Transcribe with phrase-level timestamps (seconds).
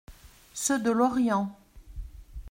[0.55, 1.55] Ceux de Lorient.